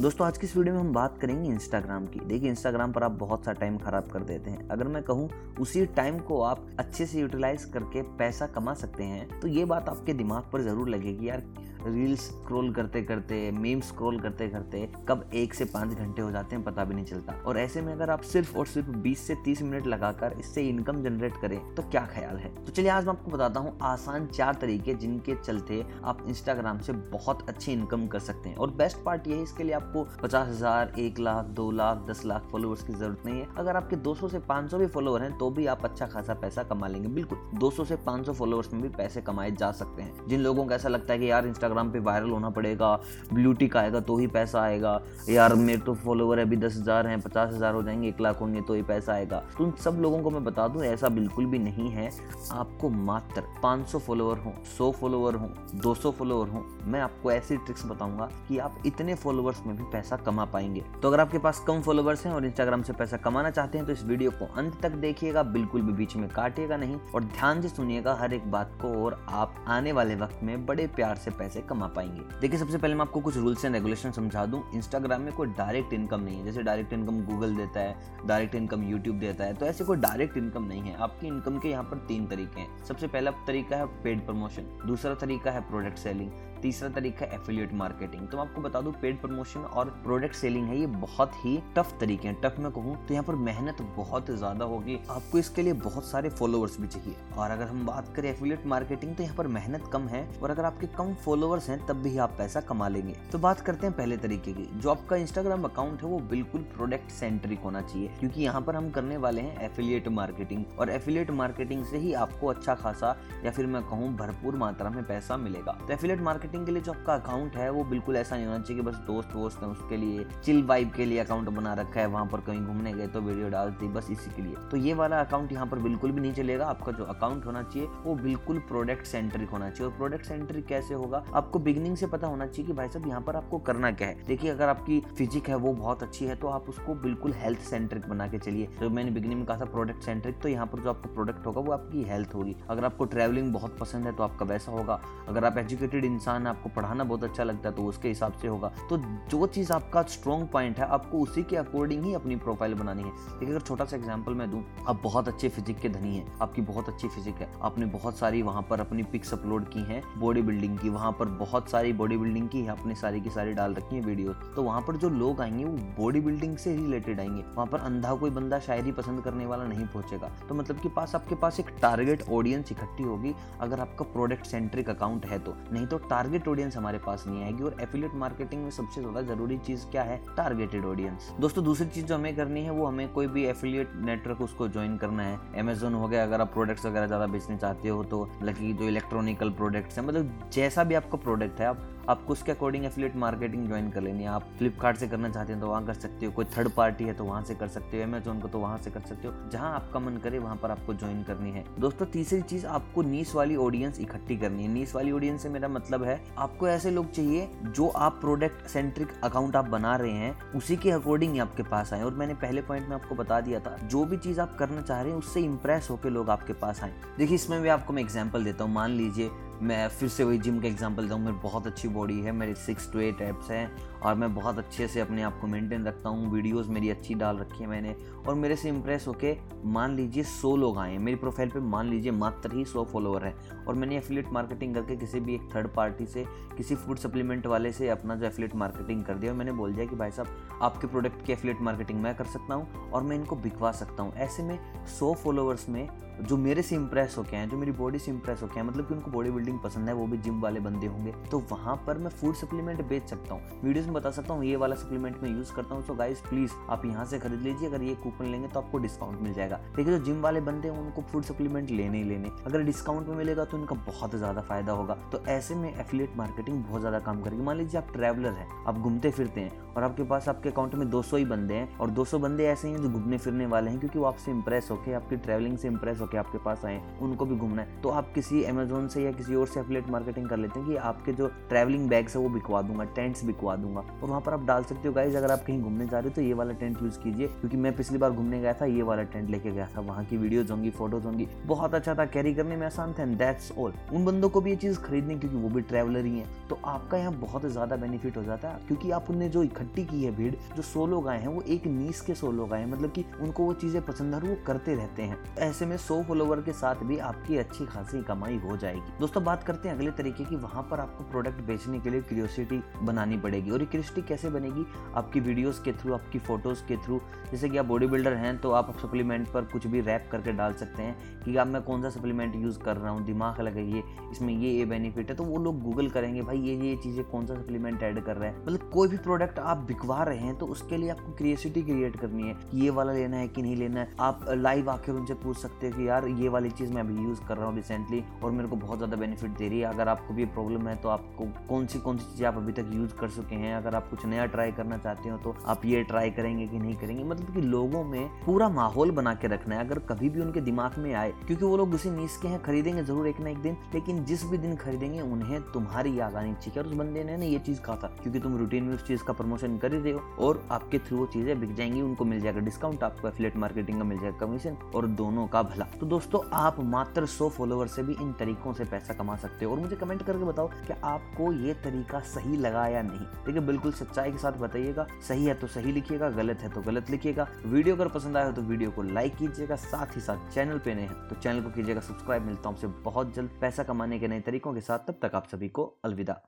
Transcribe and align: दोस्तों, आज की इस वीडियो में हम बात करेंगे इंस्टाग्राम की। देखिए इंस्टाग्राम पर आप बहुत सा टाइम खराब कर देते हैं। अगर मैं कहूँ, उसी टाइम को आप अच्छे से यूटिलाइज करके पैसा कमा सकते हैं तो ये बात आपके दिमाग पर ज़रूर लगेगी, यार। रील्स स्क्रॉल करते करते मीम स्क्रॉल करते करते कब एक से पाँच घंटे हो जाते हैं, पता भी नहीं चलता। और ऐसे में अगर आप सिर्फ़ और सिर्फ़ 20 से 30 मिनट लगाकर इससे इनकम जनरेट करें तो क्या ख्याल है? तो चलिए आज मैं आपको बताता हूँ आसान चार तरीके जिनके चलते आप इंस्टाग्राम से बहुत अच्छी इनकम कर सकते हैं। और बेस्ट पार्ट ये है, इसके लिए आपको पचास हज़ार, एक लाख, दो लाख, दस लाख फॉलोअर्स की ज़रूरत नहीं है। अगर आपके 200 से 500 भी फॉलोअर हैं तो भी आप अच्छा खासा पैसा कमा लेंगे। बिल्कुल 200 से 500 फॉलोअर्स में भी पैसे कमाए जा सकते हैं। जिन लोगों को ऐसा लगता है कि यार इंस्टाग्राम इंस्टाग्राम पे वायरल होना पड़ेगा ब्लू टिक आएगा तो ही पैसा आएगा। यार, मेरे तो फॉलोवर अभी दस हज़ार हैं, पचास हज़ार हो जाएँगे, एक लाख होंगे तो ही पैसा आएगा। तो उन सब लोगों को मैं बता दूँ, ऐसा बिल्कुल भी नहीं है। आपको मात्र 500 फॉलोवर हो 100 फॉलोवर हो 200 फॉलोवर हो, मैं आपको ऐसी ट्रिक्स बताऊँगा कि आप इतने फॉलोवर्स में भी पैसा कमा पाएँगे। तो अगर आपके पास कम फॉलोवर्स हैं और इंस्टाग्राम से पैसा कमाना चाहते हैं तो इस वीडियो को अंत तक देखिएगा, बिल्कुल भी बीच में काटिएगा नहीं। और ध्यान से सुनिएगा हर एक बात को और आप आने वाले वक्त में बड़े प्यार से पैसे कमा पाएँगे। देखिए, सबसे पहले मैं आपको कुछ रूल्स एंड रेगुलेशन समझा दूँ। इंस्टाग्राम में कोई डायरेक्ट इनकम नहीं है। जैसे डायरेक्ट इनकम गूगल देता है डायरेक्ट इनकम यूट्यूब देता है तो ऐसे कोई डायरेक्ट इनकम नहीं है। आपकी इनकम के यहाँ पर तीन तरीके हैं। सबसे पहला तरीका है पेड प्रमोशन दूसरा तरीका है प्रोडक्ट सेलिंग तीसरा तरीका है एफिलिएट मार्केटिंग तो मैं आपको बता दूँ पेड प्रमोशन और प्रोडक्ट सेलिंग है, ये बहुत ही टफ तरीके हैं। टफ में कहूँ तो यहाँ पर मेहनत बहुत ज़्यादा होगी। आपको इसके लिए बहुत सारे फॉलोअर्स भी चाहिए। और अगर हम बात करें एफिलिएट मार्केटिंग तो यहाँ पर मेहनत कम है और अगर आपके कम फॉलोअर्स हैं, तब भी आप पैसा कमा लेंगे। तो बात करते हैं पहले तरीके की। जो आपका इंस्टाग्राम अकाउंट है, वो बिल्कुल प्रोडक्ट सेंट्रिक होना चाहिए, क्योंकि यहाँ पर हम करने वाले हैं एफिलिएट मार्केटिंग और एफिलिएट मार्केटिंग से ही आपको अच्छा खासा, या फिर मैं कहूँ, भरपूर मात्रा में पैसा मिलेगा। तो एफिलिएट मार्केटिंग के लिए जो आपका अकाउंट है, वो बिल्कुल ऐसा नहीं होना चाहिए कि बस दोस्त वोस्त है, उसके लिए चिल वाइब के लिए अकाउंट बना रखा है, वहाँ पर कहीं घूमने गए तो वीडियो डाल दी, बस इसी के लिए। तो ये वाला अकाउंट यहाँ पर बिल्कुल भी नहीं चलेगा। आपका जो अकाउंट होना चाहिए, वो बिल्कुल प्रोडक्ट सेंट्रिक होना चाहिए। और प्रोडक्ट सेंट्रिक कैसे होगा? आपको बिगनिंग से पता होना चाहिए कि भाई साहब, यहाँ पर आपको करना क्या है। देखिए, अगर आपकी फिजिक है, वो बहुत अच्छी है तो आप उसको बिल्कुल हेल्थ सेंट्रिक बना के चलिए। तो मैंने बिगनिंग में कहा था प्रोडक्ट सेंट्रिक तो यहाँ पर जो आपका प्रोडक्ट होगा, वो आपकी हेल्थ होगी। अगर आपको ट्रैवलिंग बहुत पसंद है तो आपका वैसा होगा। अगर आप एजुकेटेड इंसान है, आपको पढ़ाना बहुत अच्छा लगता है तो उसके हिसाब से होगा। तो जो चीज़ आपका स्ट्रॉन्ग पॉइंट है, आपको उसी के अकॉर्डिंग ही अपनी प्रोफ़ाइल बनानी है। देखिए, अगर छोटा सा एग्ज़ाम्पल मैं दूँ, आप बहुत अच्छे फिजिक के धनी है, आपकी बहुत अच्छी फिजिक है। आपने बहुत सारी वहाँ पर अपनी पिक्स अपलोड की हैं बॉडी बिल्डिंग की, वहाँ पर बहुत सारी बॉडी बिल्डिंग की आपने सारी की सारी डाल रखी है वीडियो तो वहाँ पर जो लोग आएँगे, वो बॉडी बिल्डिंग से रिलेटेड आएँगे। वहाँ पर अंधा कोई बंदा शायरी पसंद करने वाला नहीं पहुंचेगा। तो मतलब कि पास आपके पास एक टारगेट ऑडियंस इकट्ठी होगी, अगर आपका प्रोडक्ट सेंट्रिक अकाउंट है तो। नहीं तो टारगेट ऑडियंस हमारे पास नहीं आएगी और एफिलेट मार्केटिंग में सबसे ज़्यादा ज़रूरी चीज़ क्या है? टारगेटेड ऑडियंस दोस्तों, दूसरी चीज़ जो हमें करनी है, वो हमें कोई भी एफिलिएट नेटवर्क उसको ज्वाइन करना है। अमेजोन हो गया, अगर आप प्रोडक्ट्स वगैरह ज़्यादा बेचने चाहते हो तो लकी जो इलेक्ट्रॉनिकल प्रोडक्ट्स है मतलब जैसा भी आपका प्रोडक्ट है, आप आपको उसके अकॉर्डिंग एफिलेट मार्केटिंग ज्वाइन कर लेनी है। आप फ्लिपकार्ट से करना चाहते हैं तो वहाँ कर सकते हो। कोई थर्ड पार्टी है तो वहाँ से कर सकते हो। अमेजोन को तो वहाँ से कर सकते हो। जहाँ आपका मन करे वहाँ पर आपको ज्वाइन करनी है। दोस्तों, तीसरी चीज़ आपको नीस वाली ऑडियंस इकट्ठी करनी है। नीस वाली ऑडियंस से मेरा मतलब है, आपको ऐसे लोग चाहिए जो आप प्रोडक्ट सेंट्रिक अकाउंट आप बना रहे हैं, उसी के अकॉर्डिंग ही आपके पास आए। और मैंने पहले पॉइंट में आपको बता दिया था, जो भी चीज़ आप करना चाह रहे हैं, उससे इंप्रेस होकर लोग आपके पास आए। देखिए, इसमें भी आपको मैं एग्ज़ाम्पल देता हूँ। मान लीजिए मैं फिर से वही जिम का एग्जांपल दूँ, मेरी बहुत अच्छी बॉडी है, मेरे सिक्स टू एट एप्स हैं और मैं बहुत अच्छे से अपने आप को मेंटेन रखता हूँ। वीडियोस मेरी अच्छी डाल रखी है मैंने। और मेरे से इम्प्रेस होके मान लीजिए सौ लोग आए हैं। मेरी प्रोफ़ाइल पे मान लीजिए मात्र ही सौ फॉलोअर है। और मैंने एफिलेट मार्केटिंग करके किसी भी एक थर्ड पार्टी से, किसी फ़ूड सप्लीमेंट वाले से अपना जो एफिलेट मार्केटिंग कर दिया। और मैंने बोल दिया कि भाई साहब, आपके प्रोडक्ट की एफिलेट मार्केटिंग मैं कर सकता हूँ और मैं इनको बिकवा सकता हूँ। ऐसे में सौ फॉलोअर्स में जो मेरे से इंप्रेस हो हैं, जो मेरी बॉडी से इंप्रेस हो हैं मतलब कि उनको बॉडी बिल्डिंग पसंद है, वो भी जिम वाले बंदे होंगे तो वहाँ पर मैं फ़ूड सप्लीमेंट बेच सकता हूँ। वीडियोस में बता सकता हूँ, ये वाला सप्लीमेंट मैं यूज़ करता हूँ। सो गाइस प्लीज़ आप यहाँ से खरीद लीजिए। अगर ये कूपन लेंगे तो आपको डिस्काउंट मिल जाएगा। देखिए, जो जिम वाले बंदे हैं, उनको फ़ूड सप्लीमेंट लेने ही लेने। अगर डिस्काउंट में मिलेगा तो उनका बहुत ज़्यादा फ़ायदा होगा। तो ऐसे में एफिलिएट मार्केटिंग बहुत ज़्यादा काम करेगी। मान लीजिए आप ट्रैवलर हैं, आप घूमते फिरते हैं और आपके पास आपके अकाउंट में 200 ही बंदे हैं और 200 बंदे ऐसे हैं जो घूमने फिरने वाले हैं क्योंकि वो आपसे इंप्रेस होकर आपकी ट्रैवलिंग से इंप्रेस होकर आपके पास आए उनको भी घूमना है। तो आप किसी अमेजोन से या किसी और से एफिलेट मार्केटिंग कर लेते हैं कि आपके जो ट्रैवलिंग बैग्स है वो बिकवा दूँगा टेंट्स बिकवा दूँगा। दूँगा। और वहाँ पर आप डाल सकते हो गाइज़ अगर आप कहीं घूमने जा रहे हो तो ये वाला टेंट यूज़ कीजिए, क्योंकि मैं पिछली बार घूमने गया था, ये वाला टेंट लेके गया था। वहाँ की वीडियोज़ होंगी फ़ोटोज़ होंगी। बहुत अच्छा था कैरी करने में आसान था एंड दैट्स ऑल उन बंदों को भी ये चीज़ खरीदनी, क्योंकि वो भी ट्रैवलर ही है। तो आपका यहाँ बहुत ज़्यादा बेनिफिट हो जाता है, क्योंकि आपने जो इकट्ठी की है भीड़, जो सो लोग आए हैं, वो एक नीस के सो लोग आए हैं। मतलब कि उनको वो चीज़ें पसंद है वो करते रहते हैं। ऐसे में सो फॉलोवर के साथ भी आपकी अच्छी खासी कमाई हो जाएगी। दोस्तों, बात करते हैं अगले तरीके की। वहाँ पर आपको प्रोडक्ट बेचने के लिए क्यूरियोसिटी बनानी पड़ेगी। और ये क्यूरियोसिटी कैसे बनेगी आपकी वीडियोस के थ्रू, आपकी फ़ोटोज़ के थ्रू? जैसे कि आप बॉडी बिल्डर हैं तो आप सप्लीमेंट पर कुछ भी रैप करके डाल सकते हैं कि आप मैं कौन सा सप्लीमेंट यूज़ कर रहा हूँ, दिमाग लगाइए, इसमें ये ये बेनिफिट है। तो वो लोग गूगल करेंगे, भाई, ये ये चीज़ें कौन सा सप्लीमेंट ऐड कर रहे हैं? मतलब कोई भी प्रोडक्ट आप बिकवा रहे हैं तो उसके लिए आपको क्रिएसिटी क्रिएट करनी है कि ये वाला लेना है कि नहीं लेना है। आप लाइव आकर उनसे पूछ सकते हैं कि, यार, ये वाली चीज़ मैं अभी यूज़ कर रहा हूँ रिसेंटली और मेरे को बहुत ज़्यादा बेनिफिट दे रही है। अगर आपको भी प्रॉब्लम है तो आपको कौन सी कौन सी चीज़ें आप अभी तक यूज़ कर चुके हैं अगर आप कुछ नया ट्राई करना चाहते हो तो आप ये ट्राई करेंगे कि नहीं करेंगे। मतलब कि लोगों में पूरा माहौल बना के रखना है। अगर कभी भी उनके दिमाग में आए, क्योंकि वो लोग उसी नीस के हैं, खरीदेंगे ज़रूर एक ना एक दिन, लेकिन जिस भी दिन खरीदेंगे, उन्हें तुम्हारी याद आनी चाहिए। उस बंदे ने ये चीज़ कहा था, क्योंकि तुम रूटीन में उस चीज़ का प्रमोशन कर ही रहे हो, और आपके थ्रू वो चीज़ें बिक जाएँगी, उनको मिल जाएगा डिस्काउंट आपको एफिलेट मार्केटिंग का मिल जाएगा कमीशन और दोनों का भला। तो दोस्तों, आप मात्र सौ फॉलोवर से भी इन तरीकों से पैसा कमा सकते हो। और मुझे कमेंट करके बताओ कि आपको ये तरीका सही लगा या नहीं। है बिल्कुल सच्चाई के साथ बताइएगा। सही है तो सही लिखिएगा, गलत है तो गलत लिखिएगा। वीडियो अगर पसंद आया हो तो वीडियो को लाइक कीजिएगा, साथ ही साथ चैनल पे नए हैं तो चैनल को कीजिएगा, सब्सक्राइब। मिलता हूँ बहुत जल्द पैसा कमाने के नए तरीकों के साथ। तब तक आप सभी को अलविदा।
दोस्तों, 0.00 0.26
आज 0.26 0.36
की 0.38 0.46
इस 0.46 0.56
वीडियो 0.56 0.74
में 0.74 0.80
हम 0.80 0.92
बात 0.92 1.16
करेंगे 1.18 1.48
इंस्टाग्राम 1.50 2.04
की। 2.06 2.20
देखिए 2.20 2.48
इंस्टाग्राम 2.48 2.92
पर 2.92 3.02
आप 3.02 3.12
बहुत 3.12 3.44
सा 3.44 3.52
टाइम 3.52 3.78
खराब 3.78 4.08
कर 4.08 4.22
देते 4.24 4.50
हैं। 4.50 4.68
अगर 4.68 4.88
मैं 4.88 5.02
कहूँ, 5.02 5.28
उसी 5.60 5.84
टाइम 5.86 6.18
को 6.18 6.40
आप 6.42 6.66
अच्छे 6.78 7.06
से 7.06 7.20
यूटिलाइज 7.20 7.64
करके 7.64 8.02
पैसा 8.18 8.46
कमा 8.46 8.74
सकते 8.74 9.04
हैं 9.04 9.40
तो 9.40 9.48
ये 9.48 9.64
बात 9.64 9.88
आपके 9.88 10.12
दिमाग 10.12 10.50
पर 10.52 10.62
ज़रूर 10.62 10.88
लगेगी, 10.88 11.28
यार। 11.28 11.42
रील्स 11.86 12.20
स्क्रॉल 12.20 12.72
करते 12.72 13.02
करते 13.02 13.50
मीम 13.52 13.80
स्क्रॉल 13.80 14.18
करते 14.20 14.48
करते 14.48 14.88
कब 15.08 15.24
एक 15.34 15.54
से 15.54 15.64
पाँच 15.66 15.90
घंटे 15.90 16.22
हो 16.22 16.30
जाते 16.30 16.56
हैं, 16.56 16.64
पता 16.64 16.84
भी 16.84 16.94
नहीं 16.94 17.04
चलता। 17.04 17.32
और 17.46 17.58
ऐसे 17.58 17.80
में 17.82 17.92
अगर 17.92 18.10
आप 18.10 18.22
सिर्फ़ 18.22 18.56
और 18.58 18.66
सिर्फ़ 18.66 18.90
20 18.98 19.26
से 19.26 19.34
30 19.44 19.62
मिनट 19.62 19.86
लगाकर 19.86 20.32
इससे 20.40 20.62
इनकम 20.68 21.02
जनरेट 21.02 21.36
करें 21.42 21.58
तो 21.74 21.82
क्या 21.82 22.04
ख्याल 22.06 22.36
है? 22.36 22.48
तो 22.56 22.72
चलिए 22.72 22.90
आज 22.90 23.06
मैं 23.06 23.12
आपको 23.12 23.30
बताता 23.30 23.60
हूँ 23.60 23.76
आसान 23.82 24.26
चार 24.28 24.54
तरीके 24.54 24.94
जिनके 24.94 25.34
चलते 25.36 25.84
आप 26.04 26.24
इंस्टाग्राम 26.28 26.78
से 26.78 26.92
बहुत 26.92 27.48
अच्छी 27.48 27.72
इनकम 27.72 28.06
कर 28.06 28.18
सकते 28.20 28.48
हैं। 28.48 28.56
और 28.56 28.70
बेस्ट 28.72 29.02
पार्ट 29.04 29.26
ये 29.28 29.34
है, 29.34 29.42
इसके 29.42 29.64
लिए 29.64 29.74
आपको 29.74 30.04
पचास 30.22 30.48
हज़ार, 30.48 30.92
एक 30.98 31.18
लाख, 31.18 31.44
दो 31.46 31.70
लाख, 31.70 32.04
दस 32.08 32.24
लाख 32.24 32.48
फॉलोअर्स 32.52 32.82
की 32.82 32.92
ज़रूरत 32.92 33.22
नहीं 33.26 33.40
है। 33.40 33.46
अगर 33.58 33.76
आपके 33.76 33.96
200 33.98 34.28
से 34.28 34.38
500 34.48 34.78
भी 34.78 34.86
फॉलोअर 34.88 35.22
हैं 35.22 35.36
तो 35.38 35.50
भी 35.50 35.66
आप 35.66 35.84
अच्छा 35.84 36.06
खासा 36.06 36.34
पैसा 36.34 36.62
कमा 36.64 36.88
लेंगे। 36.88 37.08
बिल्कुल 37.10 37.38
200 37.54 37.84
से 37.84 37.96
500 38.06 38.32
फॉलोअर्स 38.32 38.72
में 38.72 38.82
भी 38.82 38.88
पैसे 38.88 39.20
कमाए 39.22 39.50
जा 39.50 39.70
सकते 39.72 40.02
हैं। 40.02 40.26
जिन 40.28 40.40
लोगों 40.40 40.64
को 40.66 40.74
ऐसा 40.74 40.88
लगता 40.88 41.12
है 41.12 41.18
कि 41.18 41.30
यार 41.30 41.46
इंस्टाग्राम 41.46 41.66
इंस्टाग्राम 41.68 41.90
पे 41.92 41.98
वायरल 42.00 42.30
होना 42.30 42.50
पड़ेगा 42.50 42.94
ब्लू 43.32 43.52
टिक 43.52 43.76
आएगा 43.76 44.00
तो 44.00 44.16
ही 44.18 44.26
पैसा 44.28 44.60
आएगा। 44.60 45.00
यार, 45.28 45.54
मेरे 45.56 45.80
तो 45.80 45.94
फॉलोवर 45.94 46.38
अभी 46.38 46.56
दस 46.56 46.76
हज़ार 46.76 47.06
हैं, 47.06 47.20
पचास 47.20 47.52
हज़ार 47.52 47.74
हो 47.74 47.82
जाएँगे, 47.82 48.08
एक 48.08 48.20
लाख 48.20 48.40
होंगे 48.40 48.60
तो 48.60 48.74
ही 48.74 48.82
पैसा 48.82 49.12
आएगा। 49.12 49.42
तो 49.58 49.64
उन 49.64 49.72
सब 49.78 49.98
लोगों 50.00 50.22
को 50.22 50.30
मैं 50.30 50.44
बता 50.44 50.66
दूँ, 50.68 50.82
ऐसा 50.84 51.08
बिल्कुल 51.10 51.46
भी 51.46 51.58
नहीं 51.58 51.88
है। 51.90 52.10
आपको 52.52 52.88
मात्र 52.90 53.42
500 53.62 53.98
फॉलोवर 53.98 54.38
हो 54.38 54.52
100 54.68 54.90
फॉलोवर 54.92 55.34
हो 55.34 55.50
200 55.76 56.10
फॉलोवर 56.12 56.48
हो, 56.48 56.64
मैं 56.84 57.00
आपको 57.00 57.32
ऐसी 57.32 57.56
ट्रिक्स 57.58 57.84
बताऊँगा 57.86 58.28
कि 58.48 58.58
आप 58.58 58.82
इतने 58.86 59.14
फॉलोवर्स 59.16 59.62
में 59.66 59.76
भी 59.76 59.84
पैसा 59.92 60.16
कमा 60.18 60.44
पाएँगे। 60.46 60.84
तो 61.02 61.08
अगर 61.08 61.20
आपके 61.20 61.38
पास 61.38 61.62
कम 61.66 61.80
फॉलोवर्स 61.82 62.24
हैं 62.26 62.32
और 62.32 62.44
इंस्टाग्राम 62.46 62.82
से 62.82 62.92
पैसा 62.92 63.16
कमाना 63.18 63.50
चाहते 63.50 63.78
हैं 63.78 63.86
तो 63.86 63.92
इस 63.92 64.04
वीडियो 64.04 64.30
को 64.30 64.52
अंत 64.56 64.80
तक 64.82 64.92
देखिएगा, 64.98 65.42
बिल्कुल 65.42 65.82
भी 65.82 65.92
बीच 65.94 66.16
में 66.16 66.28
काटिएगा 66.30 66.76
नहीं। 66.76 66.98
और 67.14 67.24
ध्यान 67.24 67.62
से 67.62 67.68
सुनिएगा 67.68 68.14
हर 68.14 68.34
एक 68.34 68.50
बात 68.50 68.78
को 68.82 68.94
और 69.04 69.20
आप 69.28 69.64
आने 69.68 69.92
वाले 69.92 70.14
वक्त 70.16 70.40
में 70.42 70.66
बड़े 70.66 70.86
प्यार 70.86 71.16
से 71.16 71.30
पैसे 71.30 71.57
कमा 71.62 71.86
पाएँगे। 71.88 72.22
देखिए, 72.40 72.58
सबसे 72.58 72.78
पहले 72.78 72.94
मैं 72.94 73.02
आपको 73.02 73.20
कुछ 73.20 73.36
रूल्स 73.36 73.64
एंड 73.64 73.74
रेगुलेशन 73.74 74.10
समझा 74.12 74.44
दूँ। 74.46 74.62
इंस्टाग्राम 74.74 75.22
में 75.22 75.32
कोई 75.32 75.48
डायरेक्ट 75.48 75.92
इनकम 75.92 76.20
नहीं 76.20 76.36
है। 76.38 76.44
जैसे 76.44 76.62
डायरेक्ट 76.62 76.92
इनकम 76.92 77.20
गूगल 77.24 77.54
देता 77.56 77.80
है 77.80 78.26
डायरेक्ट 78.26 78.54
इनकम 78.54 78.82
यूट्यूब 78.82 79.18
देता 79.18 79.44
है 79.44 79.54
तो 79.54 79.66
ऐसे 79.66 79.84
कोई 79.84 79.96
डायरेक्ट 79.98 80.36
इनकम 80.36 80.64
नहीं 80.64 80.82
है। 80.82 80.96
आपकी 80.96 81.26
इनकम 81.26 81.58
के 81.58 81.68
यहाँ 81.68 81.84
पर 81.84 82.04
तीन 82.08 82.26
तरीके 82.26 82.60
हैं। 82.60 82.84
सबसे 82.84 83.06
पहला 83.06 83.30
तरीका 83.46 83.76
है 83.76 83.86
पेड 84.02 84.24
प्रमोशन 84.26 84.66
दूसरा 84.86 85.14
तरीका 85.16 85.50
है 85.50 85.60
प्रोडक्ट 85.60 85.98
सेलिंग 85.98 86.30
तीसरा 86.62 86.88
तरीका 86.90 87.24
है 87.24 87.34
एफिलिएट 87.34 87.72
मार्केटिंग 87.74 88.26
तो 88.28 88.36
मैं 88.36 88.44
आपको 88.44 88.60
बता 88.60 88.80
दूँ 88.80 88.92
पेड 89.02 89.20
प्रमोशन 89.20 89.60
और 89.60 89.90
प्रोडक्ट 90.04 90.34
सेलिंग 90.34 90.68
है, 90.68 90.78
ये 90.78 90.86
बहुत 90.88 91.32
ही 91.36 91.56
टफ 91.76 91.96
तरीके 92.00 92.28
हैं। 92.28 92.40
टफ 92.42 92.58
में 92.58 92.70
कहूँ 92.72 92.96
तो 93.06 93.14
यहाँ 93.14 93.24
पर 93.24 93.34
मेहनत 93.42 93.82
बहुत 93.96 94.30
ज़्यादा 94.32 94.64
होगी। 94.64 94.98
आपको 95.10 95.38
इसके 95.38 95.62
लिए 95.62 95.72
बहुत 95.74 96.04
सारे 96.04 96.30
फॉलोअर्स 96.30 96.80
भी 96.80 96.86
चाहिए। 96.88 97.14
और 97.36 97.50
अगर 97.50 97.66
हम 97.66 97.84
बात 97.86 98.12
करें 98.16 98.30
एफिलिएट 98.30 98.66
मार्केटिंग 98.66 99.14
तो 99.16 99.22
यहाँ 99.22 99.36
पर 99.36 99.46
मेहनत 99.48 99.88
कम 99.92 100.08
है 100.08 100.26
और 100.42 100.50
अगर 100.50 100.64
आपके 100.64 100.86
कम 100.88 101.14
फॉलोअर्स 101.24 101.68
हैं, 101.68 101.84
तब 101.86 102.02
भी 102.02 102.16
आप 102.18 102.34
पैसा 102.38 102.60
कमा 102.62 102.88
लेंगे। 102.88 103.14
तो 103.32 103.38
बात 103.38 103.60
करते 103.60 103.86
हैं 103.86 103.96
पहले 103.96 104.16
तरीके 104.16 104.52
की। 104.52 104.68
जो 104.74 104.90
आपका 104.90 105.16
इंस्टाग्राम 105.16 105.64
अकाउंट 105.64 106.02
है, 106.02 106.08
वो 106.08 106.18
बिल्कुल 106.30 106.60
प्रोडक्ट 106.74 107.10
सेंट्रिक 107.10 107.60
होना 107.60 107.80
चाहिए, 107.82 108.08
क्योंकि 108.18 108.42
यहाँ 108.42 108.60
पर 108.62 108.76
हम 108.76 108.90
करने 108.90 109.16
वाले 109.18 109.42
हैं 109.42 109.64
एफिलिएट 109.64 110.08
मार्केटिंग 110.10 110.64
और 110.78 110.90
एफिलिएट 110.90 111.30
मार्केटिंग 111.32 111.84
से 111.84 111.98
ही 111.98 112.12
आपको 112.16 112.46
अच्छा 112.48 112.74
खासा, 112.74 113.16
या 113.44 113.50
फिर 113.50 113.66
मैं 113.66 113.82
कहूँ, 113.84 114.14
भरपूर 114.16 114.56
मात्रा 114.56 114.90
में 114.90 115.02
पैसा 115.06 115.36
मिलेगा। 115.38 115.72
तो 115.78 115.92
एफिलिएट 115.92 116.20
मार्केटिंग 116.22 116.46
के 116.48 116.72
लिए 116.72 116.82
जो 116.82 116.92
आपका 116.92 117.14
अकाउंट 117.14 117.56
है, 117.56 117.70
वो 117.70 117.84
बिल्कुल 117.84 118.16
ऐसा 118.16 118.36
नहीं 118.36 118.46
होना 118.46 118.58
चाहिए 118.58 118.82
कि 118.82 118.88
बस 118.88 118.96
दोस्त 119.06 119.34
वोस्त 119.34 119.62
है, 119.62 119.68
उसके 119.68 119.96
लिए 119.96 120.26
चिल 120.44 120.62
वाइब 120.62 120.90
के 120.90 121.04
लिए 121.04 121.18
अकाउंट 121.18 121.48
बना 121.48 121.72
रखा 121.74 122.00
है, 122.00 122.06
वहाँ 122.06 122.26
पर 122.26 122.40
कहीं 122.40 122.60
घूमने 122.60 122.92
गए 122.92 123.06
तो 123.06 123.20
वीडियो 123.20 123.48
डाल 123.48 123.70
दी, 123.70 123.88
बस 123.88 124.10
इसी 124.10 124.30
के 124.30 124.42
लिए। 124.42 124.54
तो 124.70 124.76
ये 124.76 124.94
वाला 124.94 125.20
अकाउंट 125.20 125.52
यहाँ 125.52 125.66
पर 125.66 125.78
बिल्कुल 125.78 126.12
भी 126.12 126.20
नहीं 126.20 126.32
चलेगा। 126.32 126.66
आपका 126.66 126.92
जो 126.92 127.04
अकाउंट 127.04 127.46
होना 127.46 127.62
चाहिए, 127.62 127.88
वो 128.04 128.14
बिल्कुल 128.14 128.58
प्रोडक्ट 128.58 129.06
सेंट्रिक 129.06 129.50
होना 129.50 129.70
चाहिए। 129.70 129.92
और 129.92 129.96
प्रोडक्ट 129.98 130.26
सेंट्रिक 130.26 130.66
कैसे 130.66 130.94
होगा? 130.94 131.24
आपको 131.34 131.58
बिगनिंग 131.58 131.96
से 131.96 132.06
पता 132.06 132.26
होना 132.26 132.46
चाहिए 132.46 132.66
कि 132.66 132.72
भाई 132.72 132.88
साहब, 132.88 133.06
यहाँ 133.08 133.20
पर 133.20 133.36
आपको 133.36 133.58
करना 133.58 133.90
क्या 133.92 134.08
है। 134.08 134.26
देखिए, 134.26 134.50
अगर 134.50 134.68
आपकी 134.68 135.00
फिजिक 135.18 135.48
है, 135.48 135.54
वो 135.56 135.72
बहुत 135.72 136.02
अच्छी 136.02 136.24
है 136.24 136.36
तो 136.36 136.48
आप 136.48 136.68
उसको 136.68 136.94
बिल्कुल 136.94 137.32
हेल्थ 137.32 137.60
सेंट्रिक 137.60 138.08
बना 138.08 138.26
के 138.28 138.38
चलिए। 138.38 138.66
तो 138.80 138.90
मैंने 138.90 139.10
बिगनिंग 139.10 139.38
में 139.38 139.46
कहा 139.46 139.60
था 139.60 139.64
प्रोडक्ट 139.64 140.02
सेंट्रिक 140.02 140.38
तो 140.38 140.48
यहाँ 140.48 140.66
पर 140.66 140.80
जो 140.80 140.88
आपका 140.90 141.12
प्रोडक्ट 141.14 141.46
होगा, 141.46 141.60
वो 141.60 141.72
आपकी 141.72 142.02
हेल्थ 142.02 142.34
होगी। 142.34 142.56
अगर 142.70 142.84
आपको 142.84 143.04
ट्रैवलिंग 143.04 143.52
बहुत 143.52 143.78
पसंद 143.78 144.06
है 144.06 144.12
तो 144.12 144.22
आपका 144.22 144.46
वैसा 144.46 144.72
होगा। 144.72 145.00
अगर 145.28 145.44
आप 145.44 145.58
एजुकेटेड 145.58 146.04
इंसान 146.04 146.37
है, 146.42 146.48
आपको 146.48 146.68
पढ़ाना 146.68 147.04
बहुत 147.04 147.24
अच्छा 147.24 147.44
लगता 147.44 147.68
है 147.68 147.74
तो 147.74 147.84
उसके 147.84 148.08
हिसाब 148.08 148.32
से 148.32 148.48
होगा। 148.48 148.72
तो 148.90 148.96
जो 149.30 149.46
चीज़ 149.48 149.72
आपका 149.72 150.02
स्ट्रॉन्ग 150.08 150.48
पॉइंट 150.48 150.78
है, 150.78 150.86
आपको 150.86 151.18
उसी 151.18 151.42
के 151.42 151.56
अकॉर्डिंग 151.56 152.04
ही 152.04 152.14
अपनी 152.14 152.36
प्रोफ़ाइल 152.38 152.74
बनानी 152.74 153.02
है। 153.02 153.10
देखिए, 153.10 153.48
अगर 153.48 153.60
छोटा 153.60 153.84
सा 153.84 153.96
एग्ज़ाम्पल 153.96 154.34
मैं 154.34 154.50
दूँ, 154.50 154.62
आप 154.88 155.00
बहुत 155.02 155.28
अच्छे 155.28 155.48
फिजिक 155.48 155.78
के 155.78 155.88
धनी 155.88 156.16
है, 156.16 156.24
आपकी 156.42 156.62
बहुत 156.62 156.88
अच्छी 156.88 157.08
फिजिक 157.08 157.34
है। 157.34 157.50
आपने 157.62 157.86
बहुत 157.88 158.18
सारी 158.18 158.42
वहाँ 158.42 158.62
पर 158.62 158.80
अपनी 158.80 159.02
पिक्स 159.02 159.32
अपलोड 159.34 159.68
की 159.68 159.82
हैं 159.82 160.02
बॉडी 160.18 160.42
बिल्डिंग 160.42 160.78
की, 160.78 160.88
वहाँ 160.88 161.12
पर 161.12 161.28
बहुत 161.38 161.70
सारी 161.70 161.92
बॉडी 161.92 162.16
बिल्डिंग 162.16 162.48
की 162.48 162.66
आपने 162.68 162.94
सारी 162.94 163.20
की 163.20 163.30
सारी 163.30 163.52
डाल 163.52 163.74
रखी 163.74 163.96
है 163.96 164.02
वीडियो 164.02 164.32
तो 164.56 164.62
वहाँ 164.62 164.80
पर 164.80 164.96
जो 164.96 165.08
लोग 165.08 165.40
आएँगे, 165.40 165.64
वो 165.64 165.72
बॉडी 165.98 166.20
बिल्डिंग 166.20 166.56
से 166.56 166.74
रिलेटेड 166.76 167.20
आएँगे। 167.20 167.42
वहाँ 167.54 167.66
पर 167.66 167.78
अंधा 167.80 168.14
कोई 168.14 168.30
बंदा 168.30 168.58
शायरी 168.58 168.92
पसंद 168.92 169.22
करने 169.22 169.46
वाला 169.46 169.64
नहीं 169.64 169.86
पहुंचेगा। 169.86 170.30
तो 170.48 170.54
मतलब 170.54 170.80
कि 170.80 170.88
पास 170.88 171.14
आपके 171.14 171.34
पास 171.34 171.60
एक 171.60 171.70
टारगेट 171.82 172.22
ऑडियंस 172.30 172.72
इकट्ठी 172.72 173.02
होगी, 173.02 173.34
अगर 173.60 173.80
आपका 173.80 174.04
प्रोडक्ट 174.04 174.46
सेंट्रिक 174.46 174.88
अकाउंट 174.90 175.26
है 175.26 175.38
तो। 175.38 175.54
नहीं 175.72 175.86
तो 175.86 175.98
टारगेट 176.00 176.27
ऑडियंस 176.48 176.76
हमारे 176.76 176.98
पास 176.98 177.24
नहीं 177.26 177.42
आएगी 177.44 177.62
और 177.64 177.76
एफिलेट 177.80 178.14
मार्केटिंग 178.16 178.62
में 178.62 178.70
सबसे 178.70 179.00
ज़्यादा 179.00 179.22
ज़रूरी 179.24 179.58
चीज़ 179.58 179.86
क्या 179.90 180.02
है? 180.02 180.20
टारगेटेड 180.36 180.84
ऑडियंस 180.84 181.30
दोस्तों, 181.40 181.64
दूसरी 181.64 181.86
चीज़ 181.88 182.06
जो 182.06 182.14
हमें 182.14 182.34
करनी 182.36 182.62
है, 182.64 182.70
वो 182.70 182.86
हमें 182.86 183.08
कोई 183.12 183.26
भी 183.26 183.44
एफिलिएट 183.46 183.92
नेटवर्क 183.96 184.40
उसको 184.40 184.68
ज्वाइन 184.68 184.96
करना 184.98 185.22
है। 185.22 185.60
अमेजोन 185.60 185.94
हो 185.94 186.08
गया, 186.08 186.22
अगर 186.24 186.40
आप 186.40 186.52
प्रोडक्ट्स 186.52 186.86
वगैरह 186.86 187.06
ज़्यादा 187.06 187.26
बेचने 187.26 187.56
चाहते 187.58 187.88
हो 187.88 188.02
तो 188.04 188.28
लकी 188.42 188.72
जो 188.72 188.84
इलेक्ट्रॉनिकल 188.84 189.50
प्रोडक्ट्स 189.52 189.98
है 189.98 190.06
मतलब 190.06 190.50
जैसा 190.52 190.84
भी 190.84 190.94
आपका 190.94 191.18
प्रोडक्ट 191.18 191.60
है, 191.60 191.66
आप 191.66 191.84
आपको 192.08 192.32
उसके 192.32 192.52
अकॉर्डिंग 192.52 192.84
एफिलेट 192.84 193.16
मार्केटिंग 193.16 193.66
ज्वाइन 193.68 193.90
कर 193.90 194.00
लेनी 194.00 194.22
है। 194.22 194.28
आप 194.28 194.44
फ्लिपकार्ट 194.58 194.96
से 194.96 195.08
करना 195.08 195.28
चाहते 195.28 195.52
हैं 195.52 195.60
तो 195.60 195.68
वहाँ 195.68 195.84
कर 195.86 195.94
सकते 195.94 196.26
हो। 196.26 196.32
कोई 196.32 196.44
थर्ड 196.56 196.68
पार्टी 196.68 197.04
है 197.04 197.14
तो 197.14 197.24
वहाँ 197.24 197.42
से 197.44 197.54
कर 197.54 197.68
सकते 197.68 197.96
हो। 197.96 198.04
अमेजोन 198.04 198.40
को 198.40 198.48
तो 198.48 198.58
वहाँ 198.58 198.78
से 198.78 198.90
कर 198.90 199.00
सकते 199.00 199.28
हो। 199.28 199.34
जहाँ 199.50 199.74
आपका 199.74 200.00
मन 200.00 200.16
करे 200.16 200.38
वहाँ 200.38 200.56
पर 200.56 200.70
आपको 200.70 200.94
ज्वाइन 200.94 201.22
करनी 201.22 201.50
है। 201.50 201.64
दोस्तों, 201.78 202.06
तीसरी 202.06 202.40
चीज़ 202.42 202.66
आपको 202.66 203.02
नीस 203.02 203.34
वाली 203.34 203.56
ऑडियंस 203.58 204.00
इकट्ठी 204.00 204.36
करनी 204.36 204.62
है। 204.62 204.68
नीस 204.68 204.94
वाली 204.94 205.12
ऑडियंस 205.12 205.42
से 205.42 205.48
मेरा 205.48 205.68
मतलब 205.68 206.04
है, 206.04 206.20
आपको 206.38 206.68
ऐसे 206.68 206.90
लोग 206.90 207.10
चाहिए 207.10 207.48
जो 207.64 207.88
आप 207.88 208.18
प्रोडक्ट 208.20 208.66
सेंट्रिक 208.68 209.12
अकाउंट 209.24 209.56
आप 209.56 209.68
बना 209.68 209.94
रहे 209.96 210.12
हैं, 210.12 210.52
उसी 210.52 210.76
के 210.76 210.90
अकॉर्डिंग 210.90 211.32
ही 211.32 211.38
आपके 211.38 211.62
पास 211.64 211.92
आए। 211.92 212.02
और 212.02 212.14
मैंने 212.14 212.34
पहले 212.36 212.62
पॉइंट 212.62 212.88
में 212.88 212.94
आपको 212.96 213.14
बता 213.14 213.40
दिया 213.40 213.60
था, 213.60 213.76
जो 213.78 214.04
भी 214.04 214.16
चीज़ 214.18 214.40
आप 214.40 214.56
करना 214.58 214.80
चाह 214.80 215.00
रहे 215.00 215.10
हैं, 215.10 215.18
उससे 215.18 215.40
इंप्रेस 215.40 215.88
होकर 215.90 216.10
लोग 216.10 216.30
आपके 216.30 216.52
पास 216.54 216.82
आए। 216.82 216.92
देखिए, 217.18 217.34
इसमें 217.34 217.60
भी 217.62 217.68
आपको 217.68 217.92
मैं 217.92 218.02
एग्ज़ाम्पल 218.02 218.44
देता 218.44 218.64
हूँ। 218.64 218.72
मान 218.72 218.90
लीजिए 218.92 219.30
मैं 219.62 219.88
फिर 219.88 220.08
से 220.08 220.24
वही 220.24 220.38
जिम 220.38 220.60
का 220.60 220.68
एग्जांपल 220.68 221.08
दूँ, 221.08 221.18
मेरी 221.18 221.36
बहुत 221.42 221.66
अच्छी 221.66 221.88
बॉडी 221.88 222.20
है, 222.20 222.32
मेरे 222.32 222.54
सिक्स 222.54 222.92
टू 222.92 222.98
एट 222.98 223.20
एप्स 223.20 223.50
हैं 223.50 223.97
और 224.02 224.14
मैं 224.14 224.34
बहुत 224.34 224.58
अच्छे 224.58 224.88
से 224.88 225.00
अपने 225.00 225.22
आप 225.22 225.38
को 225.40 225.46
मेंटेन 225.46 225.84
रखता 225.86 226.08
हूँ। 226.08 226.30
वीडियोस 226.32 226.68
मेरी 226.68 226.90
अच्छी 226.90 227.14
डाल 227.14 227.38
रखी 227.38 227.62
है 227.62 227.66
मैंने। 227.66 227.94
और 228.28 228.34
मेरे 228.34 228.56
से 228.56 228.68
इम्प्रेस 228.68 229.06
होके 229.08 229.36
मान 229.64 229.94
लीजिए 229.96 230.22
सौ 230.22 230.54
लोग 230.56 230.78
आए 230.78 230.92
हैं। 230.92 230.98
मेरी 230.98 231.16
प्रोफ़ाइल 231.16 231.50
पे 231.50 231.60
मान 231.60 231.90
लीजिए 231.90 232.12
मात्र 232.12 232.52
ही 232.52 232.64
सौ 232.64 232.84
फॉलोअर 232.84 233.24
है। 233.24 233.34
और 233.68 233.74
मैंने 233.74 233.96
एफिलेट 233.96 234.28
मार्केटिंग 234.32 234.74
करके 234.74 234.96
किसी 234.96 235.20
भी 235.20 235.34
एक 235.34 235.48
थर्ड 235.54 235.68
पार्टी 235.68 236.06
से, 236.06 236.24
किसी 236.56 236.74
फ़ूड 236.74 236.98
सप्लीमेंट 236.98 237.46
वाले 237.46 237.72
से 237.72 237.88
अपना 237.88 238.16
जो 238.16 238.26
एफिलेट 238.26 238.54
मार्केटिंग 238.56 239.04
कर 239.04 239.14
दिया। 239.14 239.32
और 239.32 239.38
मैंने 239.38 239.52
बोल 239.52 239.74
दिया 239.74 239.86
कि 239.86 239.96
भाई 239.96 240.10
साहब, 240.10 240.58
आपके 240.62 240.86
प्रोडक्ट 240.86 241.24
की 241.26 241.32
एफिलेट 241.32 241.60
मार्केटिंग 241.60 242.00
मैं 242.00 242.14
कर 242.14 242.24
सकता 242.26 242.54
हूँ 242.54 242.90
और 242.90 243.02
मैं 243.02 243.16
इनको 243.16 243.36
बिकवा 243.36 243.72
सकता 243.72 244.02
हूँ। 244.02 244.12
ऐसे 244.14 244.42
में 244.42 244.58
सौ 244.98 245.14
फॉलोअर्स 245.14 245.68
में 245.68 245.88
जो 246.20 246.36
मेरे 246.36 246.62
से 246.62 246.74
इंप्रेस 246.76 247.14
हो 247.18 247.24
हैं, 247.32 247.48
जो 247.48 247.56
मेरी 247.56 247.72
बॉडी 247.72 247.98
से 247.98 248.10
इंप्रेस 248.10 248.42
हो 248.42 248.48
हैं 248.56 248.62
मतलब 248.62 248.86
कि 248.86 248.94
उनको 248.94 249.10
बॉडी 249.10 249.30
बिल्डिंग 249.30 249.58
पसंद 249.60 249.88
है, 249.88 249.94
वो 249.94 250.06
भी 250.06 250.16
जिम 250.18 250.40
वाले 250.40 250.60
बंदे 250.60 250.86
होंगे 250.86 251.12
तो 251.30 251.38
वहाँ 251.50 251.76
पर 251.86 251.98
मैं 251.98 252.10
फ़ूड 252.10 252.34
सप्लीमेंट 252.34 252.82
बेच 252.88 253.08
सकता 253.10 253.34
हूँ। 253.34 253.60
वीडियोस 253.62 253.86
में 253.88 253.94
बता 253.94 254.10
सकता 254.10 254.34
हूँ, 254.34 254.44
ये 254.44 254.56
वाला 254.56 254.74
सप्लीमेंट 254.76 255.22
मैं 255.22 255.30
यूज़ 255.30 255.52
करता 255.52 255.74
हूँ। 255.74 255.82
सो 255.86 255.94
गाइस 255.94 256.20
प्लीज़ 256.20 256.52
आप 256.70 256.84
यहाँ 256.86 257.04
से 257.04 257.18
खरीद 257.18 257.40
लीजिए। 257.40 257.68
अगर 257.68 257.82
ये 257.82 257.94
कूपन 257.94 258.24
लेंगे 258.24 258.48
तो 258.48 258.60
आपको 258.60 258.78
डिस्काउंट 258.78 259.20
मिल 259.20 259.32
जाएगा। 259.34 259.56
देखिए, 259.76 259.92
जो 259.92 260.04
जिम 260.04 260.20
वाले 260.22 260.40
बंदे 260.40 260.68
हैं, 260.68 260.78
उनको 260.78 261.02
फ़ूड 261.02 261.22
सप्लीमेंट 261.24 261.70
लेने 261.70 261.98
ही 261.98 262.04
लेने। 262.04 262.30
अगर 262.46 262.62
डिस्काउंट 262.62 263.08
में 263.08 263.16
मिलेगा 263.16 263.44
तो 263.44 263.56
उनका 263.56 263.76
बहुत 263.86 264.14
ज़्यादा 264.16 264.40
फ़ायदा 264.40 264.72
होगा। 264.72 264.94
तो 265.12 265.22
ऐसे 265.28 265.54
में 265.54 265.68
एफिलिएट 265.70 266.16
मार्केटिंग 266.16 266.62
बहुत 266.64 266.80
ज़्यादा 266.80 266.98
काम 267.00 267.22
करेगी। 267.22 267.42
मान 267.42 267.56
लीजिए 267.56 267.80
आप 267.80 267.92
ट्रैवलर 267.92 268.32
हैं, 268.32 268.48
आप 268.66 268.78
घूमते 268.78 269.10
फिरते 269.10 269.40
हैं 269.40 269.66
और 269.68 269.82
आपके 269.82 270.04
पास 270.04 270.28
आपके 270.28 270.48
अकाउंट 270.48 270.74
में 270.74 270.88
200 270.90 271.16
ही 271.16 271.24
बंदे 271.24 271.54
हैं 271.54 271.78
और 271.78 271.90
200 271.90 272.18
बंदे 272.18 272.46
ऐसे 272.46 272.68
हैं 272.68 272.82
जो 272.82 272.88
घूमने 272.90 273.18
फिरने 273.18 273.46
वाले 273.46 273.70
हैं 273.70 273.80
क्योंकि 273.80 273.98
वो 273.98 274.04
आपसे 274.04 274.30
इंप्रेस 274.30 274.68
होकर 274.70 274.94
आपकी 274.94 275.16
ट्रैवलिंग 275.18 275.56
से 275.58 275.68
इंप्रेस 275.68 276.00
होकर 276.00 276.18
आपके 276.18 276.38
पास 276.38 276.64
आए 276.64 276.80
उनको 277.02 277.26
भी 277.26 277.36
घूमना 277.36 277.62
है। 277.62 277.80
तो 277.82 277.88
आप 277.90 278.12
किसी 278.14 278.42
अमेजोन 278.44 278.88
से 278.88 279.02
या 279.02 279.12
किसी 279.12 279.34
और 279.34 279.46
से 279.46 279.60
एफिलेट 279.60 279.88
मार्केटिंग 279.90 280.28
कर 280.28 280.36
लेते 280.36 280.60
हैं 280.60 280.68
कि 280.68 280.76
आपके 280.88 281.12
जो 281.12 281.28
ट्रैवलिंग 281.48 281.88
बैग्स 281.88 282.16
है 282.16 282.22
वो 282.22 282.28
बिकवा 282.28 282.62
दूँगा 282.62 282.84
टेंट्स 282.96 283.24
बिकवा 283.24 283.56
दूँगा। 283.56 283.77
दूँगा। 283.80 284.00
और 284.02 284.08
वहाँ 284.08 284.20
पर 284.20 284.32
आप 284.32 284.44
डाल 284.46 284.64
सकते 284.64 284.88
हो 284.88 284.94
गाइज़ 284.94 285.16
अगर 285.16 285.30
आप 285.30 285.44
कहीं 285.46 285.60
घूमने 285.62 285.86
जा 285.86 285.98
रहे 285.98 286.08
हो 286.08 286.14
तो 286.14 286.22
ये 286.22 286.34
वाला 286.34 286.52
टेंट 286.52 286.82
यूज़ 286.82 286.98
कीजिए, 286.98 287.26
क्योंकि 287.30 287.56
मैं 287.56 287.74
पिछली 287.76 287.98
बार 287.98 288.12
घूमने 288.12 288.40
गया 288.40 288.52
था, 288.52 288.66
ये 288.66 288.82
वाला 288.82 289.02
टेंट 289.04 289.30
लेके 289.30 289.50
गया 289.50 289.68
था। 289.76 289.80
वहाँ 289.80 290.04
की 290.04 290.16
वीडियोज़ 290.16 290.52
होंगी 290.52 290.70
फ़ोटोज़ 290.70 291.04
होंगी। 291.04 291.26
बहुत 291.46 291.74
अच्छा 291.74 291.94
था 291.94 292.04
कैरी 292.08 292.34
करने 292.34 292.56
में 292.56 292.66
आसान 292.66 292.92
था 292.92 293.02
एंड 293.02 293.16
दैट्स 293.18 293.52
ऑल 293.58 293.72
उन 293.92 294.04
बंदों 294.04 294.28
को 294.28 294.40
भी 294.40 294.50
ये 294.50 294.56
चीज़ 294.56 294.78
खरीदनी, 294.80 295.18
क्योंकि 295.18 295.36
वो 295.36 295.48
भी 295.48 295.60
ट्रैवलर 295.62 296.04
ही 296.04 296.18
है। 296.18 296.26
तो 296.48 296.58
आपका 296.66 296.98
यहाँ 296.98 297.12
बहुत 297.14 297.46
ज़्यादा 297.46 297.76
बेनिफिट 297.76 298.16
हो 298.16 298.22
जाता 298.24 298.48
है, 298.48 298.60
क्योंकि 298.66 298.90
आपने 298.90 299.28
जो 299.28 299.42
इकट्ठी 299.42 299.84
की 299.84 300.02
है 300.04 300.10
भीड़, 300.16 300.34
जो 300.56 300.62
सो 300.62 300.86
लोग 300.86 301.08
आए 301.08 301.20
हैं, 301.20 301.28
वो 301.28 301.42
एक 301.42 301.66
नीस 301.68 302.00
के 302.00 302.14
सो 302.14 302.30
लोग 302.32 302.52
आए 302.52 302.60
हैं। 302.60 302.70
मतलब 302.70 302.92
कि 302.92 303.04
उनको 303.20 303.44
वो 303.44 303.52
चीज़ें 303.54 303.80
पसंद 303.82 304.14
है 304.14 304.20
वो 304.20 304.36
करते 304.46 304.74
रहते 304.74 305.02
हैं। 305.02 305.18
ऐसे 305.40 305.66
में 305.66 305.76
सो 305.78 306.02
फॉलोवर 306.02 306.40
के 306.42 306.52
साथ 306.54 306.82
भी 306.84 306.98
आपकी 307.00 307.36
अच्छी 307.36 307.66
खासी 307.66 308.02
कमाई 308.02 308.36
हो 308.38 308.56
जाएगी। 308.56 308.80
दोस्तों, 309.00 309.24
बात 309.24 309.42
करते 309.42 309.68
हैं 309.68 309.76
अगले 309.76 309.90
तरीके 309.92 310.24
की। 310.24 310.36
वहाँ 310.38 310.62
पर 310.70 310.80
आपको 310.80 311.04
प्रोडक्ट 311.10 311.40
बेचने 311.42 311.78
के 311.80 311.90
लिए 311.90 312.00
क्यूरियोसिटी 312.02 312.62
बनानी 312.82 313.16
पड़ेगी। 313.18 313.50
और 313.50 313.62
ये 313.68 313.72
क्यूरियोसिटी 313.72 314.02
कैसे 314.08 314.28
बनेगी 314.30 314.64
आपकी 314.96 315.20
वीडियोस 315.20 315.58
के 315.60 315.72
थ्रू, 315.72 315.92
आपकी 315.94 316.18
फ़ोटोज़ 316.18 316.62
के 316.68 316.76
थ्रू? 316.76 317.00
जैसे 317.30 317.48
कि 317.48 317.58
आप 317.58 317.64
बॉडी 317.66 317.86
बिल्डर 317.86 318.12
हैं 318.14 318.36
तो 318.40 318.50
आप 318.50 318.70
सप्लीमेंट 318.78 319.26
पर 319.28 319.44
कुछ 319.44 319.66
भी 319.66 319.80
रैप 319.80 320.08
करके 320.12 320.32
डाल 320.32 320.52
सकते 320.54 320.82
हैं 320.82 321.22
कि 321.24 321.36
आप 321.36 321.46
मैं 321.46 321.60
कौन 321.62 321.82
सा 321.82 321.90
सप्लीमेंट 321.90 322.36
यूज़ 322.36 322.58
कर 322.58 322.76
रहा 322.76 322.90
हूँ, 322.90 323.04
दिमाग 323.06 323.40
लगाइए, 323.40 323.82
इसमें 324.12 324.32
ये 324.34 324.50
ये 324.50 324.64
बेनिफिट 324.64 325.10
है। 325.10 325.16
तो 325.16 325.24
वो 325.24 325.38
लोग 325.38 325.60
गूगल 325.62 325.88
करेंगे, 325.90 326.22
भाई, 326.22 326.38
ये 326.38 326.54
ये 326.58 326.76
चीज़ें 326.76 327.04
कौन 327.04 327.26
सा 327.26 327.34
सप्लीमेंट 327.34 327.82
ऐड 327.82 328.00
कर 328.04 328.16
रहे 328.16 328.30
हैं? 328.30 328.42
मतलब 328.42 328.70
कोई 328.72 328.88
भी 328.88 328.96
प्रोडक्ट 328.98 329.38
आप 329.38 329.58
बिकवा 329.68 330.02
रहे 330.02 330.18
हैं 330.18 330.36
तो 330.38 330.46
उसके 330.46 330.76
लिए 330.76 330.90
आपको 330.90 331.12
क्रिएसिटी 331.12 331.62
क्रिएट 331.62 331.96
करनी 331.96 332.28
है 332.28 332.34
कि 332.50 332.60
ये 332.60 332.70
वाला 332.70 332.92
लेना 332.92 333.16
है 333.16 333.28
कि 333.28 333.42
नहीं 333.42 333.56
लेना 333.56 333.80
है। 333.80 333.90
आप 334.00 334.24
लाइव 334.30 334.70
आकर 334.70 334.92
उनसे 334.92 335.14
पूछ 335.16 335.36
सकते 335.36 335.66
हैं 335.66 335.76
कि, 335.76 335.88
यार, 335.88 336.06
ये 336.06 336.28
वाली 336.28 336.50
चीज़ 336.52 336.72
मैं 336.72 336.82
अभी 336.82 337.02
यूज़ 337.02 337.20
कर 337.28 337.36
रहा 337.36 337.46
हूँ 337.46 337.56
रिसेंटली 337.56 338.02
और 338.22 338.30
मेरे 338.30 338.48
को 338.48 338.56
बहुत 338.56 338.78
ज़्यादा 338.78 338.96
बेनिफिट 338.96 339.36
दे 339.38 339.48
रही 339.48 339.60
है। 339.60 339.66
अगर 339.66 339.88
आपको 339.88 340.14
भी 340.14 340.24
प्रॉब्लम 340.28 340.68
है 340.68 340.76
तो 340.76 340.88
आपको 340.88 341.24
कौन 341.48 341.66
सी 341.66 341.78
कौन 341.80 341.98
सी 341.98 342.10
चीज़ें 342.10 342.26
आप 342.28 342.36
अभी 342.36 342.52
तक 342.52 342.70
यूज़ 342.72 342.94
कर 342.94 343.08
चुके 343.10 343.34
हैं 343.36 343.54
अगर 343.58 343.74
आप 343.74 343.88
कुछ 343.90 344.04
नया 344.06 344.26
ट्राई 344.26 344.52
करना 344.52 344.78
चाहते 344.78 345.08
हो 345.08 345.16
तो 345.18 345.34
आप 345.46 345.64
ये 345.64 345.82
ट्राई 345.84 346.10
करेंगे 346.10 346.46
कि 346.46 346.58
नहीं 346.58 346.74
करेंगे। 346.76 347.04
मतलब 347.04 347.34
कि 347.34 347.40
लोगों 347.40 347.82
में 347.84 348.08
पूरा 348.26 348.48
माहौल 348.48 348.90
बना 348.90 349.14
के 349.14 349.28
रखना 349.28 349.54
है। 349.54 349.64
अगर 349.64 349.78
कभी 349.88 350.08
भी 350.08 350.20
उनके 350.20 350.40
दिमाग 350.40 350.78
में 350.78 350.92
आए, 350.94 351.12
क्योंकि 351.26 351.44
वो 351.44 351.56
लोग 351.56 351.74
उसी 351.74 351.90
नीस 351.90 352.16
के 352.16 352.28
हैं, 352.28 352.42
खरीदेंगे 352.42 352.82
ज़रूर 352.82 353.08
एक 353.08 353.20
ना 353.20 353.30
एक 353.30 353.38
दिन, 353.38 353.56
लेकिन 353.74 354.04
जिस 354.04 354.24
भी 354.24 354.38
दिन 354.38 354.56
खरीदेंगे, 354.56 355.00
उन्हें 355.00 355.40
तुम्हारी 355.52 355.98
याद 355.98 356.14
आनी 356.14 356.34
चाहिए। 356.34 356.62
उस 356.62 356.74
बंदे 356.74 357.04
ने 357.04 357.26
ये 357.26 357.38
चीज़ 357.38 357.60
कहा 357.60 357.76
था, 357.76 357.88
क्योंकि 358.02 358.20
तुम 358.20 358.36
रूटीन 358.36 358.64
में 358.64 358.74
उस 358.74 358.86
चीज़ 358.86 359.04
का 359.04 359.12
प्रमोशन 359.12 359.56
कर 359.58 359.74
ही 359.74 359.80
रहे 359.80 359.92
हो, 359.92 360.00
और 360.18 360.42
आपके 360.50 360.78
थ्रू 360.78 360.98
वो 360.98 361.06
चीज़ें 361.06 361.38
बिक 361.40 361.54
जाएँगी, 361.54 361.80
उनको 361.82 362.04
मिल 362.04 362.20
जाएगा 362.20 362.40
डिस्काउंट 362.40 362.82
आपको 362.82 363.08
एफिलेट 363.08 363.36
मार्केटिंग 363.36 363.78
का 363.78 363.84
मिल 363.84 363.98
जाएगा 363.98 364.18
कमीशन 364.18 364.56
और 364.74 364.86
दोनों 364.98 365.26
का 365.26 365.42
भला। 365.42 365.66
तो 365.80 365.86
दोस्तों, 365.86 366.20
आप 366.32 366.60
मात्र 366.66 367.06
सौ 367.08 367.28
फॉलोवर 367.28 367.66
से 367.66 367.82
भी 367.82 367.96
इन 368.00 368.12
तरीकों 368.12 368.52
से 368.52 368.64
पैसा 368.64 368.94
कमा 368.94 369.16
सकते 369.16 369.44
हो। 369.44 369.52
और 369.52 369.60
मुझे 369.60 369.76
कमेंट 369.76 370.02
करके 370.02 370.24
बताओ 370.24 370.48
कि 370.48 370.74
आपको 370.84 371.32
ये 371.34 371.54
तरीका 371.54 372.00
सही 372.06 372.36
लगा 372.36 372.66
या 372.66 372.82
नहीं। 372.82 373.06
है 373.28 373.46
बिल्कुल 373.48 373.72
सच्चाई 373.74 374.12
के 374.12 374.18
साथ 374.18 374.32
बताइएगा। 374.40 374.86
सही 375.08 375.24
है 375.26 375.34
तो 375.34 375.46
सही 375.48 375.72
लिखिएगा, 375.72 376.08
गलत 376.12 376.38
है 376.42 376.48
तो 376.50 376.62
गलत 376.62 376.90
लिखिएगा। 376.90 377.26
वीडियो 377.46 377.76
अगर 377.76 377.88
पसंद 377.90 378.16
आया 378.16 378.26
हो 378.26 378.32
तो 378.32 378.42
वीडियो 378.44 378.70
को 378.70 378.82
लाइक 378.84 379.16
कीजिएगा, 379.16 379.56
साथ 379.58 379.96
ही 379.96 380.00
साथ 380.00 380.30
चैनल 380.30 380.58
पे 380.58 380.74
नए 380.74 380.82
हैं 380.82 381.08
तो 381.08 381.16
चैनल 381.16 381.42
को 381.42 381.50
कीजिएगा, 381.50 381.80
सब्सक्राइब। 381.82 382.26
मिलता 382.26 382.48
हूँ 382.48 382.82
बहुत 382.84 383.14
जल्द 383.14 383.30
पैसा 383.40 383.62
कमाने 383.64 383.98
के 383.98 384.08
नए 384.08 384.20
तरीकों 384.22 384.54
के 384.54 384.60
साथ। 384.62 384.78
तब 384.88 384.98
तक 385.02 385.14
आप 385.14 385.26
सभी 385.26 385.48
को 385.50 385.64
अलविदा। 385.84 386.20